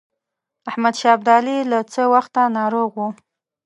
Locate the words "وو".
2.99-3.07